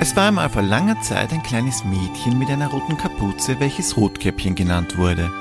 Es 0.00 0.14
war 0.14 0.28
einmal 0.28 0.48
vor 0.48 0.62
langer 0.62 1.00
Zeit 1.00 1.32
ein 1.32 1.42
kleines 1.42 1.84
Mädchen 1.84 2.38
mit 2.38 2.48
einer 2.48 2.68
roten 2.68 2.96
Kapuze, 2.96 3.58
welches 3.58 3.96
Rotkäppchen 3.96 4.54
genannt 4.54 4.96
wurde. 4.96 5.32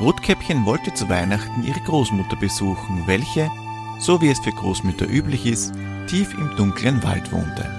Rotkäppchen 0.00 0.66
wollte 0.66 0.92
zu 0.92 1.08
Weihnachten 1.08 1.64
ihre 1.64 1.80
Großmutter 1.80 2.36
besuchen, 2.36 3.04
welche, 3.06 3.50
so 3.98 4.20
wie 4.20 4.28
es 4.28 4.40
für 4.40 4.52
Großmütter 4.52 5.08
üblich 5.08 5.46
ist, 5.46 5.72
tief 6.06 6.34
im 6.34 6.54
dunklen 6.56 7.02
Wald 7.02 7.32
wohnte. 7.32 7.70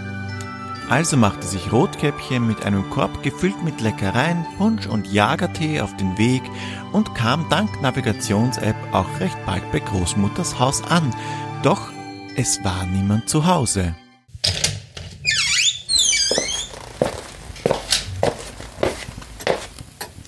Also 0.89 1.15
machte 1.17 1.45
sich 1.45 1.71
Rotkäppchen 1.71 2.47
mit 2.47 2.65
einem 2.65 2.89
Korb 2.89 3.21
gefüllt 3.21 3.63
mit 3.63 3.79
Leckereien, 3.79 4.45
Punsch 4.57 4.87
und 4.87 5.05
Jagertee 5.11 5.81
auf 5.81 5.95
den 5.97 6.17
Weg 6.17 6.41
und 6.91 7.13
kam 7.13 7.47
dank 7.49 7.81
Navigations-App 7.81 8.75
auch 8.91 9.19
recht 9.19 9.37
bald 9.45 9.71
bei 9.71 9.79
Großmutters 9.79 10.59
Haus 10.59 10.83
an. 10.83 11.15
Doch 11.61 11.92
es 12.35 12.63
war 12.63 12.85
niemand 12.85 13.29
zu 13.29 13.45
Hause. 13.45 13.95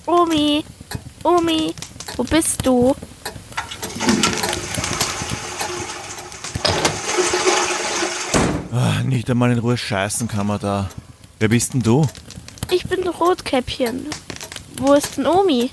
Omi, 0.06 0.64
Omi, 1.24 1.74
wo 2.16 2.22
bist 2.22 2.64
du? 2.64 2.94
Ah, 8.72 9.02
nicht 9.04 9.28
einmal 9.30 9.50
in 9.50 9.58
Ruhe 9.58 9.76
scheißen 9.76 10.28
kann 10.28 10.46
man 10.46 10.60
da. 10.60 10.90
Wer 11.38 11.48
bist 11.48 11.74
denn 11.74 11.82
du? 11.82 12.06
Ich 12.70 12.84
bin 12.86 13.06
Rotkäppchen. 13.06 14.06
Wo 14.78 14.94
ist 14.94 15.16
denn 15.16 15.26
Omi? 15.26 15.70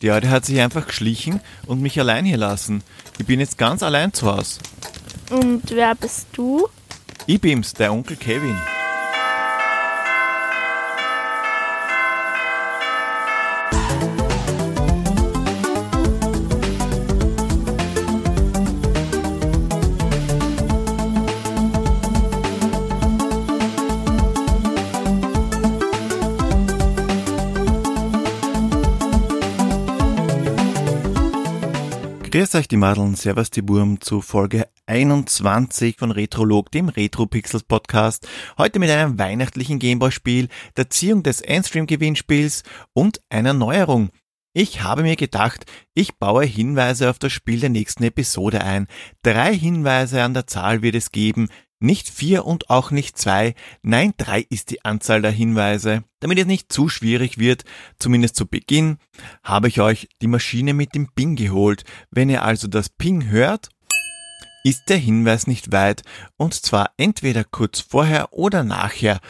Die 0.00 0.10
Alte 0.10 0.30
hat 0.30 0.44
sich 0.44 0.60
einfach 0.60 0.88
geschlichen 0.88 1.40
und 1.66 1.80
mich 1.80 1.98
allein 2.00 2.24
hier 2.24 2.36
lassen. 2.36 2.82
Ich 3.18 3.26
bin 3.26 3.38
jetzt 3.38 3.58
ganz 3.58 3.84
allein 3.84 4.12
zu 4.12 4.26
Hause. 4.26 4.58
Und 5.32 5.62
wer 5.70 5.94
bist 5.94 6.26
du? 6.34 6.68
Ich 7.26 7.40
bin's, 7.40 7.72
der 7.72 7.90
Onkel 7.90 8.16
Kevin. 8.16 8.54
Grüß 32.30 32.54
euch 32.54 32.68
die 32.68 32.76
Madeln, 32.76 33.14
Servus 33.14 33.50
die 33.50 33.62
Burm 33.62 34.00
zu 34.00 34.20
Folge 34.20 34.66
21 34.86 35.96
von 35.98 36.10
Retrolog, 36.10 36.70
dem 36.72 36.88
Retro 36.88 37.26
Pixels 37.26 37.62
Podcast. 37.62 38.26
Heute 38.58 38.78
mit 38.78 38.90
einem 38.90 39.18
weihnachtlichen 39.18 39.78
Gameboy-Spiel, 39.78 40.48
der 40.76 40.90
Ziehung 40.90 41.22
des 41.22 41.40
Endstream-Gewinnspiels 41.40 42.64
und 42.92 43.20
einer 43.28 43.52
Neuerung. 43.52 44.10
Ich 44.54 44.82
habe 44.82 45.02
mir 45.02 45.16
gedacht, 45.16 45.64
ich 45.94 46.16
baue 46.16 46.44
Hinweise 46.44 47.08
auf 47.08 47.18
das 47.18 47.32
Spiel 47.32 47.60
der 47.60 47.70
nächsten 47.70 48.02
Episode 48.02 48.62
ein. 48.62 48.86
Drei 49.22 49.56
Hinweise 49.56 50.22
an 50.22 50.34
der 50.34 50.46
Zahl 50.46 50.82
wird 50.82 50.94
es 50.94 51.12
geben, 51.12 51.48
nicht 51.78 52.08
vier 52.08 52.44
und 52.44 52.70
auch 52.70 52.90
nicht 52.90 53.18
zwei, 53.18 53.54
nein 53.82 54.14
drei 54.16 54.46
ist 54.48 54.70
die 54.70 54.84
Anzahl 54.84 55.22
der 55.22 55.30
Hinweise. 55.30 56.04
Damit 56.20 56.38
es 56.38 56.46
nicht 56.46 56.72
zu 56.72 56.88
schwierig 56.88 57.38
wird, 57.38 57.64
zumindest 57.98 58.36
zu 58.36 58.46
Beginn, 58.46 58.98
habe 59.42 59.68
ich 59.68 59.80
euch 59.80 60.08
die 60.20 60.28
Maschine 60.28 60.74
mit 60.74 60.94
dem 60.94 61.08
Ping 61.12 61.34
geholt. 61.34 61.84
Wenn 62.10 62.30
ihr 62.30 62.44
also 62.44 62.68
das 62.68 62.88
Ping 62.88 63.28
hört, 63.28 63.70
ist 64.64 64.88
der 64.88 64.98
Hinweis 64.98 65.46
nicht 65.46 65.72
weit 65.72 66.02
und 66.36 66.54
zwar 66.54 66.92
entweder 66.96 67.44
kurz 67.44 67.80
vorher 67.80 68.32
oder 68.32 68.64
nachher. 68.64 69.20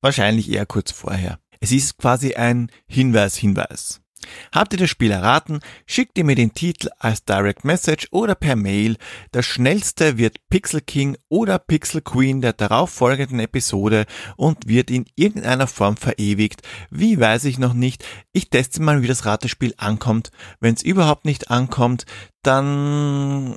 Wahrscheinlich 0.00 0.50
eher 0.50 0.66
kurz 0.66 0.90
vorher. 0.90 1.38
Es 1.60 1.70
ist 1.70 1.96
quasi 1.96 2.34
ein 2.34 2.70
Hinweis-Hinweis. 2.88 4.02
Habt 4.52 4.72
ihr 4.72 4.78
das 4.78 4.90
Spiel 4.90 5.10
erraten, 5.10 5.60
schickt 5.86 6.16
ihr 6.18 6.24
mir 6.24 6.34
den 6.34 6.52
Titel 6.52 6.90
als 6.98 7.24
Direct 7.24 7.64
Message 7.64 8.08
oder 8.10 8.34
per 8.34 8.56
Mail. 8.56 8.96
Das 9.30 9.46
schnellste 9.46 10.18
wird 10.18 10.36
Pixel 10.48 10.80
King 10.80 11.16
oder 11.28 11.58
Pixel 11.58 12.00
Queen 12.00 12.40
der 12.40 12.52
darauffolgenden 12.52 13.40
Episode 13.40 14.06
und 14.36 14.68
wird 14.68 14.90
in 14.90 15.06
irgendeiner 15.16 15.66
Form 15.66 15.96
verewigt. 15.96 16.62
Wie 16.90 17.18
weiß 17.18 17.44
ich 17.44 17.58
noch 17.58 17.74
nicht. 17.74 18.04
Ich 18.32 18.50
teste 18.50 18.82
mal, 18.82 19.02
wie 19.02 19.08
das 19.08 19.24
Ratespiel 19.24 19.74
ankommt. 19.76 20.30
Wenn 20.60 20.74
es 20.74 20.82
überhaupt 20.82 21.24
nicht 21.24 21.50
ankommt, 21.50 22.04
dann 22.42 23.56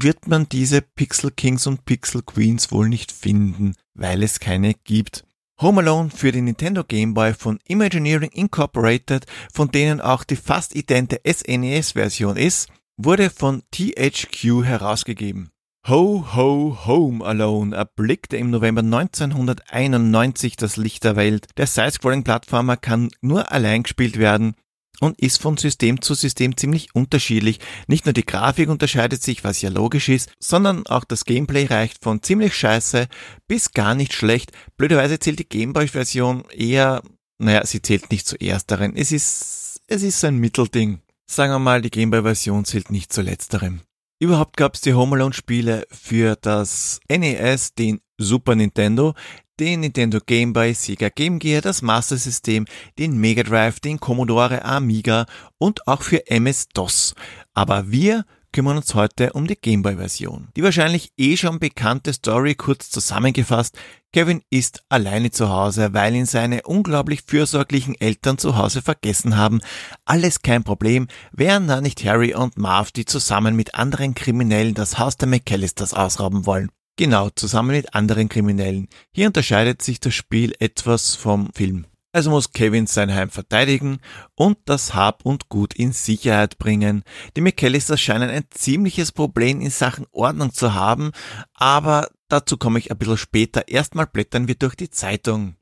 wird 0.00 0.26
man 0.26 0.48
diese 0.48 0.80
Pixel 0.80 1.30
Kings 1.30 1.66
und 1.66 1.84
Pixel 1.84 2.22
Queens 2.22 2.72
wohl 2.72 2.88
nicht 2.88 3.12
finden, 3.12 3.74
weil 3.94 4.22
es 4.22 4.40
keine 4.40 4.74
gibt. 4.74 5.24
Home 5.60 5.80
Alone 5.80 6.10
für 6.10 6.32
den 6.32 6.46
Nintendo 6.46 6.82
Game 6.82 7.14
Boy 7.14 7.34
von 7.34 7.58
Imagineering 7.68 8.30
Incorporated, 8.30 9.26
von 9.52 9.70
denen 9.70 10.00
auch 10.00 10.24
die 10.24 10.36
fast 10.36 10.74
idente 10.74 11.20
SNES-Version 11.26 12.36
ist, 12.36 12.68
wurde 12.96 13.30
von 13.30 13.62
THQ 13.70 14.64
herausgegeben. 14.64 15.50
Ho 15.88 16.24
Ho 16.34 16.78
Home 16.86 17.24
Alone 17.24 17.74
erblickte 17.74 18.36
im 18.36 18.50
November 18.50 18.82
1991 18.82 20.56
das 20.56 20.76
Licht 20.76 21.04
der 21.04 21.16
Welt. 21.16 21.48
Der 21.56 21.66
Side-Scrolling-Plattformer 21.66 22.76
kann 22.76 23.10
nur 23.20 23.52
allein 23.52 23.82
gespielt 23.82 24.18
werden 24.18 24.54
und 25.00 25.18
ist 25.20 25.40
von 25.40 25.56
System 25.56 26.00
zu 26.00 26.14
System 26.14 26.56
ziemlich 26.56 26.94
unterschiedlich. 26.94 27.60
Nicht 27.86 28.04
nur 28.06 28.12
die 28.12 28.26
Grafik 28.26 28.68
unterscheidet 28.68 29.22
sich, 29.22 29.44
was 29.44 29.62
ja 29.62 29.70
logisch 29.70 30.08
ist, 30.08 30.32
sondern 30.38 30.86
auch 30.86 31.04
das 31.04 31.24
Gameplay 31.24 31.66
reicht 31.66 32.02
von 32.02 32.22
ziemlich 32.22 32.54
scheiße 32.54 33.08
bis 33.48 33.72
gar 33.72 33.94
nicht 33.94 34.12
schlecht. 34.12 34.52
Blöderweise 34.76 35.18
zählt 35.18 35.38
die 35.38 35.48
Gameboy-Version 35.48 36.44
eher, 36.50 37.02
naja, 37.38 37.64
sie 37.66 37.82
zählt 37.82 38.10
nicht 38.10 38.26
zuerst 38.26 38.70
darin. 38.70 38.94
Es 38.96 39.12
ist, 39.12 39.80
es 39.86 40.02
ist 40.02 40.20
so 40.20 40.28
ein 40.28 40.36
Mittelding. 40.36 41.00
Sagen 41.26 41.52
wir 41.52 41.58
mal, 41.58 41.82
die 41.82 41.90
Gameboy-Version 41.90 42.64
zählt 42.64 42.90
nicht 42.90 43.12
zu 43.12 43.22
letzterem. 43.22 43.80
Überhaupt 44.20 44.56
gab 44.56 44.74
es 44.74 44.82
die 44.82 44.94
Home 44.94 45.16
Alone 45.16 45.32
Spiele 45.32 45.84
für 45.90 46.36
das 46.40 47.00
NES, 47.10 47.74
den 47.74 48.00
Super 48.18 48.54
Nintendo, 48.54 49.14
den 49.60 49.80
Nintendo 49.80 50.18
Game 50.24 50.52
Boy, 50.52 50.74
Sega 50.74 51.08
Game 51.08 51.38
Gear, 51.38 51.60
das 51.60 51.82
Master 51.82 52.16
System, 52.16 52.66
den 52.98 53.18
Mega 53.18 53.42
Drive, 53.42 53.80
den 53.80 54.00
Commodore 54.00 54.64
Amiga 54.64 55.26
und 55.58 55.86
auch 55.86 56.02
für 56.02 56.26
MS-DOS. 56.26 57.14
Aber 57.54 57.90
wir 57.90 58.24
kümmern 58.52 58.76
uns 58.76 58.94
heute 58.94 59.32
um 59.32 59.46
die 59.46 59.56
Game 59.56 59.82
Boy 59.82 59.96
Version. 59.96 60.48
Die 60.56 60.62
wahrscheinlich 60.62 61.12
eh 61.16 61.36
schon 61.36 61.58
bekannte 61.58 62.12
Story 62.12 62.54
kurz 62.54 62.90
zusammengefasst. 62.90 63.76
Kevin 64.12 64.42
ist 64.50 64.82
alleine 64.90 65.30
zu 65.30 65.48
Hause, 65.48 65.94
weil 65.94 66.14
ihn 66.14 66.26
seine 66.26 66.62
unglaublich 66.62 67.22
fürsorglichen 67.26 67.98
Eltern 67.98 68.36
zu 68.36 68.56
Hause 68.56 68.82
vergessen 68.82 69.38
haben. 69.38 69.60
Alles 70.04 70.42
kein 70.42 70.64
Problem, 70.64 71.08
wären 71.32 71.66
da 71.66 71.80
nicht 71.80 72.04
Harry 72.04 72.34
und 72.34 72.58
Marv, 72.58 72.92
die 72.92 73.06
zusammen 73.06 73.56
mit 73.56 73.74
anderen 73.74 74.14
Kriminellen 74.14 74.74
das 74.74 74.98
Haus 74.98 75.16
der 75.16 75.28
McAllisters 75.28 75.94
ausrauben 75.94 76.44
wollen. 76.44 76.70
Genau, 76.96 77.30
zusammen 77.30 77.70
mit 77.70 77.94
anderen 77.94 78.28
Kriminellen. 78.28 78.88
Hier 79.14 79.26
unterscheidet 79.26 79.80
sich 79.80 79.98
das 79.98 80.14
Spiel 80.14 80.54
etwas 80.58 81.14
vom 81.14 81.50
Film. 81.54 81.86
Also 82.14 82.28
muss 82.28 82.52
Kevin 82.52 82.86
sein 82.86 83.14
Heim 83.14 83.30
verteidigen 83.30 83.98
und 84.34 84.58
das 84.66 84.94
Hab 84.94 85.24
und 85.24 85.48
Gut 85.48 85.72
in 85.72 85.92
Sicherheit 85.92 86.58
bringen. 86.58 87.04
Die 87.34 87.40
McAllisters 87.40 88.02
scheinen 88.02 88.28
ein 88.28 88.44
ziemliches 88.50 89.12
Problem 89.12 89.62
in 89.62 89.70
Sachen 89.70 90.06
Ordnung 90.12 90.52
zu 90.52 90.74
haben, 90.74 91.12
aber 91.54 92.08
dazu 92.28 92.58
komme 92.58 92.78
ich 92.78 92.90
ein 92.90 92.98
bisschen 92.98 93.16
später. 93.16 93.66
Erstmal 93.68 94.06
blättern 94.06 94.46
wir 94.46 94.56
durch 94.56 94.74
die 94.74 94.90
Zeitung. 94.90 95.56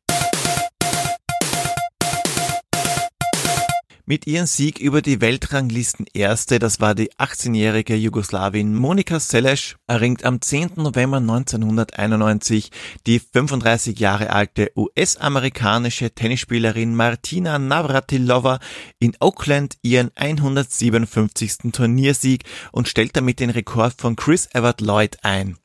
Mit 4.10 4.26
ihrem 4.26 4.46
Sieg 4.46 4.80
über 4.80 5.02
die 5.02 5.20
Weltranglisten 5.20 6.04
Erste, 6.12 6.58
das 6.58 6.80
war 6.80 6.96
die 6.96 7.12
18-jährige 7.12 7.94
Jugoslawin 7.94 8.74
Monika 8.74 9.20
Seles, 9.20 9.76
erringt 9.86 10.24
am 10.24 10.40
10. 10.40 10.72
November 10.78 11.18
1991 11.18 12.72
die 13.06 13.20
35 13.20 14.00
Jahre 14.00 14.30
alte 14.30 14.72
US-amerikanische 14.74 16.10
Tennisspielerin 16.10 16.96
Martina 16.96 17.60
Navratilova 17.60 18.58
in 18.98 19.16
Oakland 19.20 19.76
ihren 19.82 20.10
157. 20.16 21.70
Turniersieg 21.70 22.42
und 22.72 22.88
stellt 22.88 23.16
damit 23.16 23.38
den 23.38 23.50
Rekord 23.50 23.94
von 23.96 24.16
Chris 24.16 24.48
Evert 24.52 24.80
Lloyd 24.80 25.18
ein. 25.22 25.56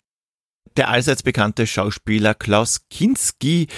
Der 0.78 0.90
allseits 0.90 1.24
bekannte 1.24 1.66
Schauspieler 1.66 2.36
Klaus 2.36 2.82
Kinski, 2.92 3.70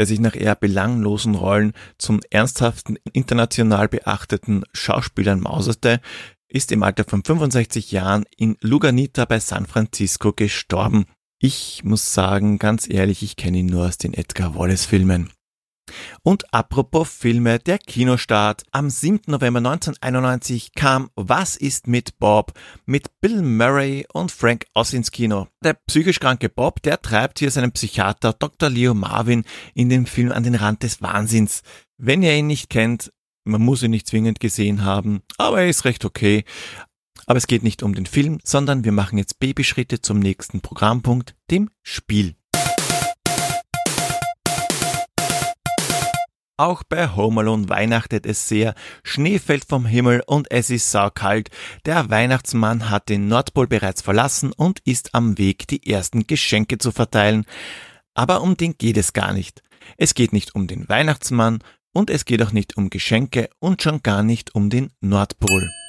der 0.00 0.06
sich 0.06 0.18
nach 0.18 0.34
eher 0.34 0.54
belanglosen 0.54 1.34
Rollen 1.34 1.74
zum 1.98 2.20
ernsthaften, 2.30 2.96
international 3.12 3.86
beachteten 3.86 4.64
Schauspielern 4.72 5.40
mauserte, 5.40 6.00
ist 6.48 6.72
im 6.72 6.82
Alter 6.82 7.04
von 7.04 7.22
65 7.22 7.92
Jahren 7.92 8.24
in 8.34 8.56
Luganita 8.62 9.26
bei 9.26 9.40
San 9.40 9.66
Francisco 9.66 10.32
gestorben. 10.32 11.04
Ich 11.38 11.84
muss 11.84 12.14
sagen, 12.14 12.58
ganz 12.58 12.88
ehrlich, 12.88 13.22
ich 13.22 13.36
kenne 13.36 13.58
ihn 13.58 13.66
nur 13.66 13.88
aus 13.88 13.98
den 13.98 14.14
Edgar 14.14 14.54
Wallace 14.54 14.86
Filmen. 14.86 15.28
Und 16.22 16.52
apropos 16.52 17.08
Filme, 17.08 17.58
der 17.58 17.78
Kinostart. 17.78 18.62
Am 18.72 18.90
7. 18.90 19.22
November 19.26 19.58
1991 19.58 20.72
kam 20.74 21.10
Was 21.16 21.56
ist 21.56 21.86
mit 21.86 22.18
Bob 22.18 22.52
mit 22.86 23.20
Bill 23.20 23.42
Murray 23.42 24.06
und 24.12 24.32
Frank 24.32 24.66
Oz 24.74 24.92
ins 24.92 25.10
Kino. 25.10 25.48
Der 25.62 25.74
psychisch 25.74 26.20
kranke 26.20 26.48
Bob, 26.48 26.82
der 26.82 27.00
treibt 27.00 27.38
hier 27.38 27.50
seinen 27.50 27.72
Psychiater 27.72 28.32
Dr. 28.32 28.68
Leo 28.68 28.94
Marvin 28.94 29.44
in 29.74 29.88
dem 29.88 30.06
Film 30.06 30.32
an 30.32 30.42
den 30.42 30.54
Rand 30.54 30.82
des 30.82 31.02
Wahnsinns. 31.02 31.62
Wenn 31.98 32.22
ihr 32.22 32.34
ihn 32.34 32.46
nicht 32.46 32.70
kennt, 32.70 33.12
man 33.44 33.62
muss 33.62 33.82
ihn 33.82 33.90
nicht 33.90 34.06
zwingend 34.06 34.40
gesehen 34.40 34.84
haben, 34.84 35.22
aber 35.38 35.62
er 35.62 35.68
ist 35.68 35.84
recht 35.84 36.04
okay. 36.04 36.44
Aber 37.26 37.36
es 37.36 37.46
geht 37.46 37.62
nicht 37.62 37.82
um 37.82 37.94
den 37.94 38.06
Film, 38.06 38.38
sondern 38.42 38.84
wir 38.84 38.92
machen 38.92 39.18
jetzt 39.18 39.38
Babyschritte 39.38 40.00
zum 40.00 40.18
nächsten 40.18 40.60
Programmpunkt, 40.60 41.36
dem 41.50 41.70
Spiel. 41.82 42.34
Auch 46.60 46.82
bei 46.82 47.08
Home 47.16 47.40
Alone 47.40 47.70
weihnachtet 47.70 48.26
es 48.26 48.46
sehr, 48.46 48.74
Schnee 49.02 49.38
fällt 49.38 49.64
vom 49.64 49.86
Himmel 49.86 50.22
und 50.26 50.50
es 50.50 50.68
ist 50.68 50.90
saukalt. 50.90 51.48
Der 51.86 52.10
Weihnachtsmann 52.10 52.90
hat 52.90 53.08
den 53.08 53.28
Nordpol 53.28 53.66
bereits 53.66 54.02
verlassen 54.02 54.52
und 54.52 54.80
ist 54.80 55.14
am 55.14 55.38
Weg, 55.38 55.68
die 55.68 55.90
ersten 55.90 56.26
Geschenke 56.26 56.76
zu 56.76 56.92
verteilen. 56.92 57.46
Aber 58.12 58.42
um 58.42 58.58
den 58.58 58.76
geht 58.76 58.98
es 58.98 59.14
gar 59.14 59.32
nicht. 59.32 59.62
Es 59.96 60.12
geht 60.12 60.34
nicht 60.34 60.54
um 60.54 60.66
den 60.66 60.86
Weihnachtsmann 60.86 61.60
und 61.94 62.10
es 62.10 62.26
geht 62.26 62.42
auch 62.42 62.52
nicht 62.52 62.76
um 62.76 62.90
Geschenke 62.90 63.48
und 63.58 63.80
schon 63.80 64.02
gar 64.02 64.22
nicht 64.22 64.54
um 64.54 64.68
den 64.68 64.90
Nordpol. 65.00 65.79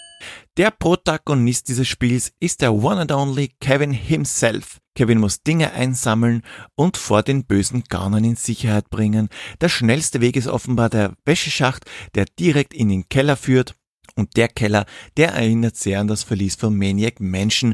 Der 0.58 0.72
Protagonist 0.72 1.68
dieses 1.68 1.88
Spiels 1.88 2.32
ist 2.40 2.62
der 2.62 2.74
one 2.74 3.02
and 3.02 3.12
only 3.12 3.52
Kevin 3.60 3.92
himself. 3.92 4.80
Kevin 4.96 5.20
muss 5.20 5.44
Dinge 5.44 5.72
einsammeln 5.72 6.44
und 6.76 6.98
vor 6.98 7.24
den 7.24 7.46
bösen 7.46 7.84
Gaunern 7.88 8.24
in 8.24 8.36
Sicherheit 8.36 8.90
bringen. 8.90 9.30
Der 9.62 9.70
schnellste 9.70 10.22
Weg 10.22 10.36
ist 10.36 10.48
offenbar 10.48 10.90
der 10.90 11.14
Wäscheschacht, 11.26 11.86
der 12.16 12.26
direkt 12.38 12.74
in 12.74 12.90
den 12.90 13.08
Keller 13.08 13.38
führt. 13.38 13.76
Und 14.16 14.36
der 14.36 14.50
Keller, 14.50 14.86
der 15.16 15.30
erinnert 15.30 15.78
sehr 15.78 16.00
an 16.02 16.08
das 16.08 16.24
Verlies 16.24 16.56
von 16.56 16.78
Maniac 16.78 17.20
Mansion. 17.22 17.74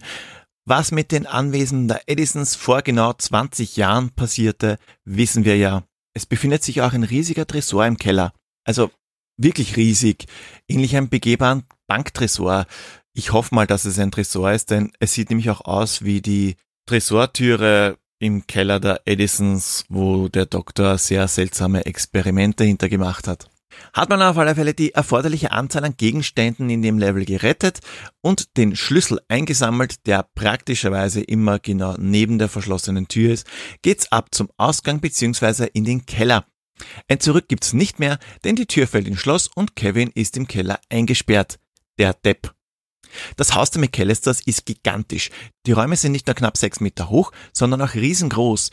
Was 0.65 0.91
mit 0.91 1.11
den 1.11 1.25
Anwesen 1.25 1.87
der 1.87 2.01
Edisons 2.07 2.55
vor 2.55 2.81
genau 2.81 3.13
20 3.13 3.77
Jahren 3.77 4.11
passierte, 4.11 4.77
wissen 5.05 5.45
wir 5.45 5.57
ja. 5.57 5.83
Es 6.13 6.25
befindet 6.25 6.63
sich 6.63 6.81
auch 6.81 6.93
ein 6.93 7.03
riesiger 7.03 7.47
Tresor 7.47 7.85
im 7.85 7.97
Keller. 7.97 8.33
Also 8.65 8.91
wirklich 9.37 9.77
riesig. 9.77 10.25
Ähnlich 10.67 10.95
einem 10.95 11.09
begehbaren 11.09 11.63
Banktresor. 11.87 12.65
Ich 13.13 13.33
hoffe 13.33 13.55
mal, 13.55 13.67
dass 13.67 13.85
es 13.85 13.99
ein 13.99 14.11
Tresor 14.11 14.51
ist, 14.51 14.69
denn 14.71 14.91
es 14.99 15.13
sieht 15.13 15.29
nämlich 15.29 15.49
auch 15.49 15.61
aus 15.61 16.03
wie 16.03 16.21
die 16.21 16.55
Tresortüre 16.85 17.97
im 18.19 18.47
Keller 18.47 18.79
der 18.79 19.01
Edisons, 19.05 19.85
wo 19.89 20.27
der 20.27 20.45
Doktor 20.45 20.97
sehr 20.97 21.27
seltsame 21.27 21.85
Experimente 21.85 22.63
hintergemacht 22.63 23.27
hat. 23.27 23.49
Hat 23.93 24.09
man 24.09 24.21
auf 24.21 24.37
alle 24.37 24.55
Fälle 24.55 24.73
die 24.73 24.93
erforderliche 24.93 25.51
Anzahl 25.51 25.85
an 25.85 25.95
Gegenständen 25.97 26.69
in 26.69 26.81
dem 26.81 26.97
Level 26.97 27.25
gerettet 27.25 27.79
und 28.21 28.57
den 28.57 28.75
Schlüssel 28.75 29.19
eingesammelt, 29.27 30.07
der 30.07 30.27
praktischerweise 30.35 31.21
immer 31.21 31.59
genau 31.59 31.95
neben 31.97 32.39
der 32.39 32.49
verschlossenen 32.49 33.07
Tür 33.07 33.33
ist, 33.33 33.47
geht's 33.81 34.11
ab 34.11 34.29
zum 34.31 34.49
Ausgang 34.57 34.99
bzw. 34.99 35.67
in 35.73 35.83
den 35.83 36.05
Keller. 36.05 36.45
Ein 37.07 37.19
Zurück 37.19 37.47
gibt's 37.47 37.73
nicht 37.73 37.99
mehr, 37.99 38.19
denn 38.43 38.55
die 38.55 38.67
Tür 38.67 38.87
fällt 38.87 39.07
ins 39.07 39.19
Schloss 39.19 39.47
und 39.47 39.75
Kevin 39.75 40.11
ist 40.13 40.37
im 40.37 40.47
Keller 40.47 40.79
eingesperrt. 40.89 41.59
Der 41.97 42.13
Depp. 42.13 42.53
Das 43.35 43.55
Haus 43.55 43.71
der 43.71 43.81
McAllisters 43.81 44.41
ist 44.41 44.65
gigantisch. 44.65 45.29
Die 45.65 45.71
Räume 45.71 45.95
sind 45.95 46.11
nicht 46.11 46.27
nur 46.27 46.35
knapp 46.35 46.57
sechs 46.57 46.79
Meter 46.79 47.09
hoch, 47.09 47.31
sondern 47.53 47.81
auch 47.81 47.95
riesengroß. 47.95 48.71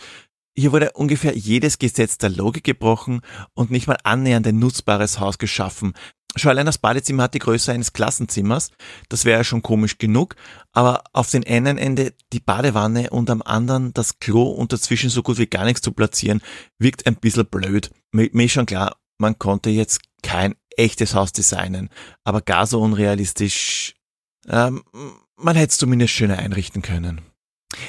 Hier 0.56 0.72
wurde 0.72 0.92
ungefähr 0.92 1.36
jedes 1.36 1.78
Gesetz 1.78 2.18
der 2.18 2.30
Logik 2.30 2.64
gebrochen 2.64 3.22
und 3.54 3.70
nicht 3.70 3.86
mal 3.86 3.98
annähernd 4.04 4.46
ein 4.46 4.58
nutzbares 4.58 5.18
Haus 5.18 5.38
geschaffen. 5.38 5.94
Schon 6.36 6.50
allein 6.50 6.66
das 6.66 6.78
Badezimmer 6.78 7.24
hat 7.24 7.34
die 7.34 7.38
Größe 7.38 7.72
eines 7.72 7.92
Klassenzimmers. 7.92 8.70
Das 9.08 9.24
wäre 9.24 9.38
ja 9.38 9.44
schon 9.44 9.62
komisch 9.62 9.98
genug. 9.98 10.34
Aber 10.72 11.04
auf 11.12 11.30
den 11.30 11.46
einen 11.46 11.78
Ende 11.78 12.12
die 12.32 12.40
Badewanne 12.40 13.10
und 13.10 13.30
am 13.30 13.40
anderen 13.42 13.92
das 13.94 14.18
Klo 14.18 14.42
und 14.42 14.72
dazwischen 14.72 15.10
so 15.10 15.22
gut 15.22 15.38
wie 15.38 15.46
gar 15.46 15.64
nichts 15.64 15.82
zu 15.82 15.92
platzieren, 15.92 16.40
wirkt 16.78 17.06
ein 17.06 17.16
bisschen 17.16 17.46
blöd. 17.46 17.90
Mir 18.12 18.28
ist 18.32 18.52
schon 18.52 18.66
klar, 18.66 18.96
man 19.18 19.38
konnte 19.38 19.70
jetzt 19.70 20.00
kein 20.22 20.54
echtes 20.76 21.14
Haus 21.14 21.32
designen. 21.32 21.90
Aber 22.24 22.40
gar 22.40 22.66
so 22.66 22.80
unrealistisch 22.80 23.94
ähm, 24.48 24.82
man 25.36 25.56
hätte 25.56 25.70
es 25.70 25.78
zumindest 25.78 26.14
schöner 26.14 26.38
einrichten 26.38 26.82
können. 26.82 27.20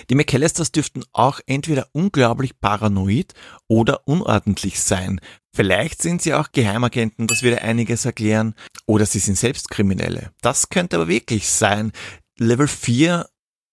Die 0.10 0.16
McAllisters 0.16 0.72
dürften 0.72 1.04
auch 1.12 1.40
entweder 1.46 1.88
unglaublich 1.92 2.60
paranoid 2.60 3.34
oder 3.68 4.08
unordentlich 4.08 4.80
sein. 4.80 5.22
Vielleicht 5.56 6.02
sind 6.02 6.24
sie 6.24 6.34
auch 6.34 6.52
Geheimagenten, 6.52 7.28
das 7.28 7.44
würde 7.44 7.62
einiges 7.62 8.04
erklären. 8.06 8.56
Oder 8.88 9.06
sie 9.06 9.20
sind 9.20 9.38
selbst 9.38 9.70
Kriminelle. 9.70 10.32
Das 10.42 10.70
könnte 10.70 10.96
aber 10.96 11.08
wirklich 11.08 11.48
sein. 11.50 11.92
Level 12.40 12.68
4 12.68 13.30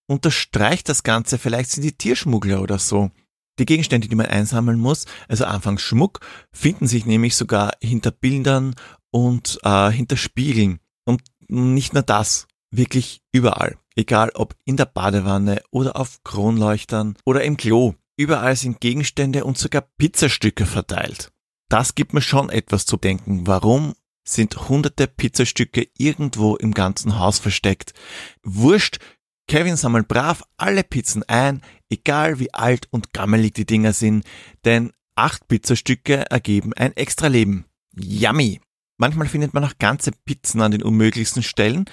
unterstreicht 0.07 0.87
das 0.87 1.01
Ganze. 1.01 1.39
Vielleicht 1.39 1.71
sind 1.71 1.81
die 1.83 1.97
Tierschmuggler 1.97 2.61
oder 2.61 2.77
so. 2.77 3.09
Die 3.59 3.65
Gegenstände, 3.65 4.07
die 4.07 4.15
man 4.15 4.25
einsammeln 4.25 4.79
muss, 4.79 5.05
also 5.27 5.45
anfangs 5.45 5.81
Schmuck, 5.81 6.19
finden 6.51 6.87
sich 6.87 7.05
nämlich 7.05 7.35
sogar 7.35 7.73
hinter 7.81 8.11
Bildern 8.11 8.75
und 9.11 9.59
äh, 9.63 9.91
hinter 9.91 10.17
Spiegeln. 10.17 10.79
Und 11.05 11.21
nicht 11.47 11.93
nur 11.93 12.03
das 12.03 12.47
wirklich 12.71 13.21
überall. 13.31 13.77
Egal 13.95 14.31
ob 14.33 14.55
in 14.65 14.77
der 14.77 14.85
Badewanne 14.85 15.61
oder 15.69 15.95
auf 15.95 16.23
Kronleuchtern 16.23 17.15
oder 17.25 17.43
im 17.43 17.57
Klo. 17.57 17.93
Überall 18.17 18.55
sind 18.55 18.79
Gegenstände 18.79 19.43
und 19.43 19.57
sogar 19.57 19.87
Pizzastücke 19.97 20.65
verteilt. 20.65 21.31
Das 21.69 21.95
gibt 21.95 22.13
mir 22.13 22.21
schon 22.21 22.49
etwas 22.49 22.85
zu 22.85 22.97
denken. 22.97 23.47
Warum 23.47 23.93
sind 24.23 24.69
hunderte 24.69 25.07
Pizzastücke 25.07 25.87
irgendwo 25.97 26.55
im 26.55 26.73
ganzen 26.73 27.19
Haus 27.19 27.39
versteckt? 27.39 27.93
Wurscht, 28.43 28.99
Kevin 29.47 29.75
sammelt 29.75 30.07
brav 30.07 30.43
alle 30.57 30.83
Pizzen 30.83 31.23
ein, 31.23 31.61
egal 31.89 32.39
wie 32.39 32.53
alt 32.53 32.87
und 32.91 33.13
gammelig 33.13 33.53
die 33.53 33.65
Dinger 33.65 33.93
sind, 33.93 34.25
denn 34.65 34.91
acht 35.15 35.47
Pizzastücke 35.47 36.29
ergeben 36.31 36.73
ein 36.73 36.95
extra 36.95 37.27
Leben. 37.27 37.65
Yummy! 37.95 38.61
Manchmal 38.97 39.27
findet 39.27 39.53
man 39.53 39.65
auch 39.65 39.73
ganze 39.79 40.11
Pizzen 40.11 40.61
an 40.61 40.71
den 40.71 40.83
unmöglichsten 40.83 41.41
Stellen. 41.41 41.85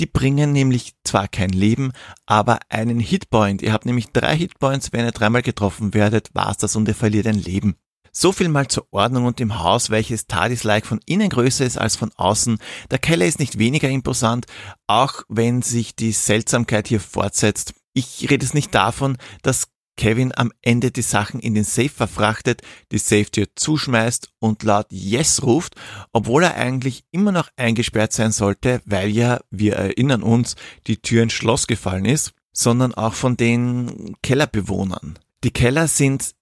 Die 0.00 0.06
bringen 0.06 0.52
nämlich 0.52 0.94
zwar 1.04 1.28
kein 1.28 1.50
Leben, 1.50 1.92
aber 2.24 2.60
einen 2.70 2.98
Hitpoint. 2.98 3.62
Ihr 3.62 3.72
habt 3.72 3.84
nämlich 3.84 4.08
drei 4.12 4.36
Hitpoints, 4.36 4.92
wenn 4.92 5.04
ihr 5.04 5.12
dreimal 5.12 5.42
getroffen 5.42 5.92
werdet, 5.92 6.30
war's 6.34 6.56
das 6.56 6.74
und 6.74 6.88
ihr 6.88 6.94
verliert 6.94 7.26
ein 7.26 7.38
Leben. 7.38 7.76
So 8.18 8.32
viel 8.32 8.48
mal 8.48 8.66
zur 8.66 8.86
Ordnung 8.92 9.26
und 9.26 9.40
dem 9.40 9.58
Haus, 9.58 9.90
welches 9.90 10.26
TARDIS-like 10.26 10.86
von 10.86 11.00
innen 11.04 11.28
größer 11.28 11.66
ist 11.66 11.76
als 11.76 11.96
von 11.96 12.10
außen. 12.16 12.56
Der 12.90 12.98
Keller 12.98 13.26
ist 13.26 13.38
nicht 13.38 13.58
weniger 13.58 13.90
imposant, 13.90 14.46
auch 14.86 15.24
wenn 15.28 15.60
sich 15.60 15.96
die 15.96 16.12
Seltsamkeit 16.12 16.88
hier 16.88 17.00
fortsetzt. 17.00 17.74
Ich 17.92 18.30
rede 18.30 18.42
es 18.42 18.54
nicht 18.54 18.74
davon, 18.74 19.18
dass 19.42 19.68
Kevin 19.98 20.32
am 20.34 20.50
Ende 20.62 20.92
die 20.92 21.02
Sachen 21.02 21.40
in 21.40 21.52
den 21.52 21.64
Safe 21.64 21.90
verfrachtet, 21.90 22.62
die 22.90 22.96
Safe-Tür 22.96 23.48
zuschmeißt 23.54 24.30
und 24.38 24.62
laut 24.62 24.86
Yes 24.88 25.42
ruft, 25.42 25.74
obwohl 26.14 26.44
er 26.44 26.54
eigentlich 26.54 27.04
immer 27.10 27.32
noch 27.32 27.50
eingesperrt 27.56 28.14
sein 28.14 28.32
sollte, 28.32 28.80
weil 28.86 29.10
ja, 29.10 29.40
wir 29.50 29.74
erinnern 29.74 30.22
uns, 30.22 30.56
die 30.86 30.96
Tür 30.96 31.22
ins 31.22 31.34
Schloss 31.34 31.66
gefallen 31.66 32.06
ist, 32.06 32.32
sondern 32.54 32.94
auch 32.94 33.12
von 33.12 33.36
den 33.36 34.16
Kellerbewohnern. 34.22 35.18
Die 35.44 35.50
Keller 35.50 35.86
sind 35.86 36.34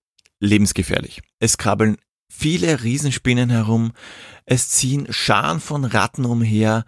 lebensgefährlich. 0.44 1.22
Es 1.38 1.58
krabbeln 1.58 1.96
viele 2.30 2.82
Riesenspinnen 2.82 3.50
herum, 3.50 3.92
es 4.44 4.68
ziehen 4.68 5.06
Scharen 5.10 5.60
von 5.60 5.84
Ratten 5.84 6.24
umher 6.24 6.84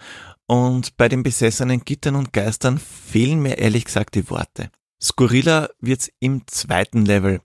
und 0.46 0.96
bei 0.96 1.08
den 1.08 1.22
besessenen 1.22 1.84
Gittern 1.84 2.16
und 2.16 2.32
Geistern 2.32 2.78
fehlen 2.78 3.40
mir 3.40 3.58
ehrlich 3.58 3.84
gesagt 3.84 4.14
die 4.14 4.28
Worte. 4.30 4.70
Skurriler 5.02 5.70
wird's 5.80 6.10
im 6.20 6.46
zweiten 6.46 7.04
Level, 7.04 7.40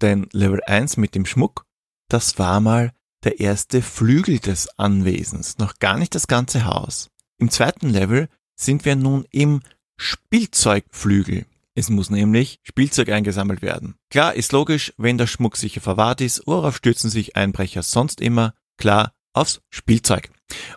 denn 0.00 0.28
Level 0.32 0.60
1 0.64 0.96
mit 0.96 1.14
dem 1.14 1.26
Schmuck, 1.26 1.64
das 2.08 2.38
war 2.38 2.60
mal 2.60 2.92
der 3.24 3.40
erste 3.40 3.82
Flügel 3.82 4.38
des 4.38 4.68
Anwesens, 4.78 5.58
noch 5.58 5.78
gar 5.78 5.98
nicht 5.98 6.14
das 6.14 6.26
ganze 6.26 6.64
Haus. 6.64 7.10
Im 7.38 7.50
zweiten 7.50 7.88
Level 7.88 8.28
sind 8.54 8.84
wir 8.84 8.96
nun 8.96 9.26
im 9.30 9.60
Spielzeugflügel. 9.96 11.46
Es 11.78 11.90
muss 11.90 12.10
nämlich 12.10 12.58
Spielzeug 12.64 13.08
eingesammelt 13.08 13.62
werden. 13.62 13.94
Klar, 14.10 14.34
ist 14.34 14.50
logisch, 14.50 14.92
wenn 14.96 15.16
der 15.16 15.28
Schmuck 15.28 15.56
sicher 15.56 15.80
verwahrt 15.80 16.20
ist, 16.20 16.42
worauf 16.44 16.78
stürzen 16.78 17.08
sich 17.08 17.36
Einbrecher 17.36 17.84
sonst 17.84 18.20
immer? 18.20 18.52
Klar, 18.78 19.12
aufs 19.32 19.60
Spielzeug. 19.70 20.28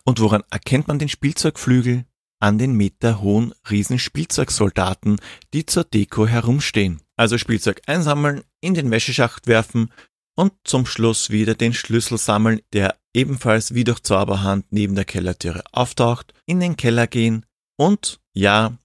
Und 0.04 0.20
woran 0.20 0.44
erkennt 0.52 0.88
man 0.88 1.00
den 1.00 1.10
Spielzeugflügel? 1.10 2.06
an 2.40 2.58
den 2.58 2.74
meterhohen 2.74 3.54
Riesenspielzeugsoldaten, 3.70 5.20
die 5.54 5.68
zur 5.68 5.84
Deko 5.84 6.26
herumstehen. 6.26 7.02
Also 7.16 7.38
Spielzeug 7.38 7.82
einsammeln, 7.86 8.42
in 8.62 8.74
den 8.74 8.90
Wäscheschacht 8.90 9.46
werfen 9.46 9.92
und 10.36 10.52
zum 10.64 10.88
Schluss 10.88 11.30
wieder 11.30 11.54
den 11.54 11.74
Schlüssel 11.74 12.18
sammeln, 12.18 12.62
der 12.74 12.96
ebenfalls 13.14 13.76
wie 13.76 13.84
durch 13.84 14.00
Zauberhand 14.00 14.66
neben 14.72 14.96
der 14.96 15.06
Kellertüre 15.06 15.64
auftaucht, 15.72 16.34
in 16.48 16.60
den 16.60 16.78
Keller 16.78 17.06
gehen 17.06 17.46
und 17.78 18.20
ja, 18.34 18.78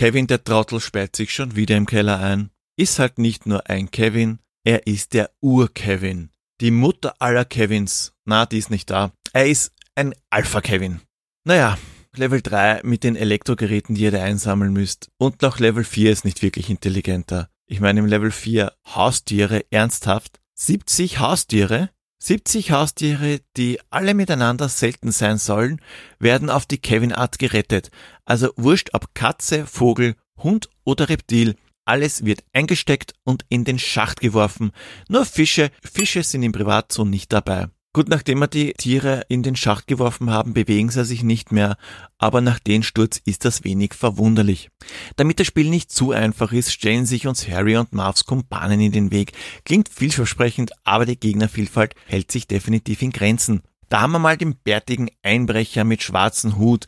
Kevin 0.00 0.26
der 0.26 0.42
Trottel 0.42 0.80
sperrt 0.80 1.14
sich 1.14 1.30
schon 1.30 1.56
wieder 1.56 1.76
im 1.76 1.84
Keller 1.84 2.20
ein. 2.20 2.48
Ist 2.78 2.98
halt 2.98 3.18
nicht 3.18 3.44
nur 3.44 3.68
ein 3.68 3.90
Kevin, 3.90 4.38
er 4.64 4.86
ist 4.86 5.12
der 5.12 5.30
Ur-Kevin. 5.42 6.30
Die 6.62 6.70
Mutter 6.70 7.16
aller 7.18 7.44
Kevins. 7.44 8.14
Na, 8.24 8.46
die 8.46 8.56
ist 8.56 8.70
nicht 8.70 8.88
da. 8.88 9.12
Er 9.34 9.46
ist 9.46 9.74
ein 9.94 10.14
Alpha-Kevin. 10.30 11.02
Naja, 11.44 11.76
Level 12.16 12.40
3 12.40 12.80
mit 12.82 13.04
den 13.04 13.14
Elektrogeräten, 13.14 13.94
die 13.94 14.04
ihr 14.04 14.10
da 14.10 14.22
einsammeln 14.22 14.72
müsst. 14.72 15.10
Und 15.18 15.42
noch 15.42 15.58
Level 15.58 15.84
4 15.84 16.12
ist 16.12 16.24
nicht 16.24 16.40
wirklich 16.40 16.70
intelligenter. 16.70 17.50
Ich 17.66 17.80
meine 17.80 18.00
im 18.00 18.06
Level 18.06 18.30
4 18.30 18.72
Haustiere, 18.86 19.66
ernsthaft. 19.68 20.40
70 20.54 21.18
Haustiere? 21.18 21.90
70 22.22 22.70
Haustiere, 22.70 23.40
die 23.56 23.80
alle 23.88 24.12
miteinander 24.14 24.68
selten 24.68 25.10
sein 25.10 25.38
sollen, 25.38 25.80
werden 26.18 26.50
auf 26.50 26.66
die 26.66 26.78
Kevin-Art 26.78 27.38
gerettet. 27.38 27.90
Also 28.26 28.50
wurscht 28.56 28.90
ob 28.92 29.14
Katze, 29.14 29.66
Vogel, 29.66 30.16
Hund 30.36 30.68
oder 30.84 31.08
Reptil. 31.08 31.56
Alles 31.86 32.24
wird 32.24 32.44
eingesteckt 32.52 33.14
und 33.24 33.44
in 33.48 33.64
den 33.64 33.78
Schacht 33.78 34.20
geworfen. 34.20 34.72
Nur 35.08 35.24
Fische, 35.24 35.70
Fische 35.82 36.22
sind 36.22 36.42
im 36.42 36.52
Privatzoo 36.52 37.04
nicht 37.04 37.32
dabei. 37.32 37.68
Gut, 37.92 38.08
nachdem 38.08 38.38
wir 38.38 38.46
die 38.46 38.72
Tiere 38.74 39.24
in 39.28 39.42
den 39.42 39.56
Schacht 39.56 39.88
geworfen 39.88 40.30
haben, 40.30 40.54
bewegen 40.54 40.90
sie 40.90 41.04
sich 41.04 41.24
nicht 41.24 41.50
mehr, 41.50 41.76
aber 42.18 42.40
nach 42.40 42.60
dem 42.60 42.84
Sturz 42.84 43.20
ist 43.24 43.44
das 43.44 43.64
wenig 43.64 43.94
verwunderlich. 43.94 44.70
Damit 45.16 45.40
das 45.40 45.48
Spiel 45.48 45.68
nicht 45.68 45.90
zu 45.90 46.12
einfach 46.12 46.52
ist, 46.52 46.72
stellen 46.72 47.04
sich 47.04 47.26
uns 47.26 47.48
Harry 47.48 47.76
und 47.76 47.92
Marvs 47.92 48.26
Kumpanen 48.26 48.78
in 48.78 48.92
den 48.92 49.10
Weg. 49.10 49.32
Klingt 49.64 49.88
vielversprechend, 49.88 50.70
aber 50.84 51.04
die 51.04 51.18
Gegnervielfalt 51.18 51.96
hält 52.06 52.30
sich 52.30 52.46
definitiv 52.46 53.02
in 53.02 53.10
Grenzen. 53.10 53.60
Da 53.88 54.02
haben 54.02 54.12
wir 54.12 54.20
mal 54.20 54.36
den 54.36 54.54
bärtigen 54.54 55.10
Einbrecher 55.24 55.82
mit 55.82 56.04
schwarzem 56.04 56.58
Hut, 56.58 56.86